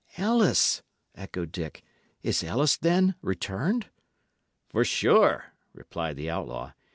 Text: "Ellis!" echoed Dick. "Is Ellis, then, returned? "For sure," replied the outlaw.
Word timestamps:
"Ellis!" 0.17 0.81
echoed 1.13 1.51
Dick. 1.51 1.83
"Is 2.23 2.43
Ellis, 2.43 2.75
then, 2.75 3.13
returned? 3.21 3.89
"For 4.67 4.83
sure," 4.83 5.53
replied 5.75 6.17
the 6.17 6.27
outlaw. 6.27 6.71